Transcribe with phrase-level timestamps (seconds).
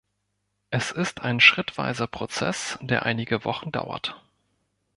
[0.71, 4.19] Es ist ein schrittweiser Prozess, der einige Wochen dauert.